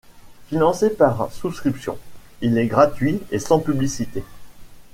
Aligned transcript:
Financé 0.47 0.89
par 0.89 1.31
souscription, 1.31 1.95
il 2.41 2.57
est 2.57 2.65
gratuit 2.65 3.21
et 3.29 3.37
sans 3.37 3.59
publicité. 3.59 4.23